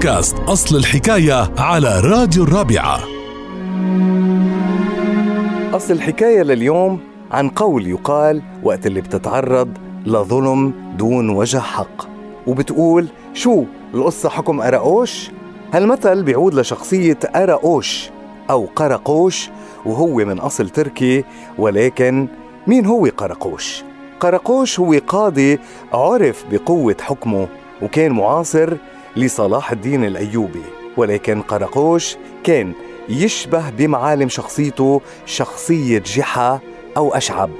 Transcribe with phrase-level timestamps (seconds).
[0.00, 3.00] بودكاست أصل الحكاية على راديو الرابعة
[5.76, 9.68] أصل الحكاية لليوم عن قول يقال وقت اللي بتتعرض
[10.06, 12.08] لظلم دون وجه حق
[12.46, 15.30] وبتقول شو القصة حكم أراقوش؟
[15.74, 18.10] هالمثل بيعود لشخصية أراقوش
[18.50, 19.50] أو قرقوش
[19.86, 21.24] وهو من أصل تركي
[21.58, 22.28] ولكن
[22.66, 23.84] مين هو قرقوش؟
[24.20, 25.58] قرقوش هو قاضي
[25.92, 27.48] عرف بقوة حكمه
[27.82, 28.76] وكان معاصر
[29.16, 30.62] لصلاح الدين الأيوبي.
[30.96, 32.72] ولكن قرقوش كان
[33.08, 36.58] يشبه بمعالم شخصيته شخصية جحا
[36.96, 37.50] أو أشعب.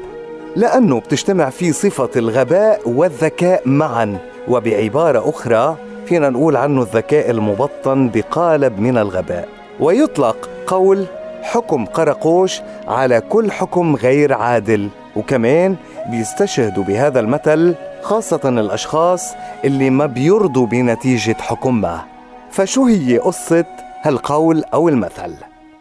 [0.56, 4.18] لأنه بتجتمع فيه صفة الغباء والذكاء معا.
[4.48, 5.76] وبعبارة أخرى
[6.06, 9.48] فينا نقول عنه الذكاء المبطن بقالب من الغباء.
[9.80, 11.06] ويطلق قول
[11.42, 14.88] حكم قرقوش على كل حكم غير عادل.
[15.16, 15.76] وكمان
[16.10, 22.06] بيستشهدوا بهذا المثل خاصة الأشخاص اللي ما بيرضوا بنتيجة حكمها.
[22.50, 23.64] فشو هي قصة
[24.02, 25.34] هالقول أو المثل؟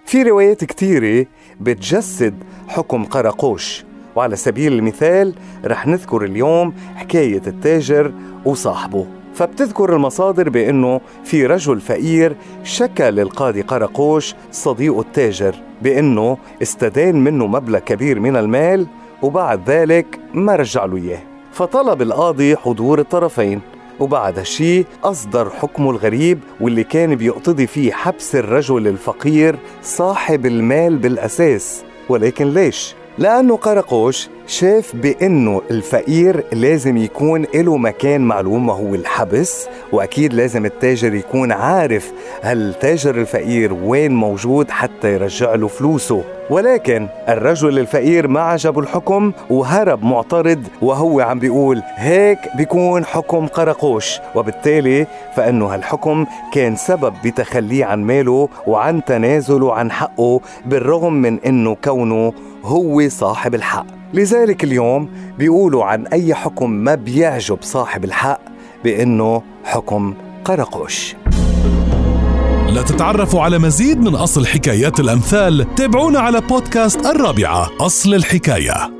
[0.06, 1.26] في روايات كتيرة
[1.60, 3.86] بتجسد حكم قرقوش.
[4.16, 5.34] وعلى سبيل المثال
[5.66, 8.14] رح نذكر اليوم حكاية التاجر
[8.46, 9.06] وصاحبه.
[9.34, 17.80] فبتذكر المصادر بأنه في رجل فقير شكى للقاضي قرقوش صديقه التاجر بأنه استدان منه مبلغ
[17.80, 18.88] كبير من المال
[19.22, 21.29] وبعد ذلك ما رجع له إياه.
[21.54, 23.62] فطلب القاضي حضور الطرفين
[24.00, 31.84] وبعد هالشي أصدر حكمه الغريب واللي كان بيقتضي فيه حبس الرجل الفقير صاحب المال بالأساس
[32.10, 39.68] ولكن ليش؟ لأنه قرقوش شاف بأنه الفقير لازم يكون له مكان معلوم وهو الحبس.
[39.92, 46.24] وأكيد لازم التاجر يكون عارف هالتاجر الفقير وين موجود حتى يرجع له فلوسه.
[46.50, 54.20] ولكن الرجل الفقير ما عجبه الحكم وهرب معترض وهو عم بيقول هيك بيكون حكم قرقوش.
[54.36, 61.78] وبالتالي فإنه هالحكم كان سبب بتخليه عن ماله وعن تنازله عن حقه بالرغم من إنه
[61.84, 63.86] كونه هو صاحب الحق.
[64.14, 68.42] لذلك اليوم بيقولوا عن أي حكم ما بيعجب صاحب الحق
[68.84, 70.14] بأنه حكم
[70.46, 71.16] قرقوش.
[72.70, 78.99] لتتعرفوا على مزيد من أصل حكايات الأمثال تابعونا على بودكاست الرابعة أصل الحكاية.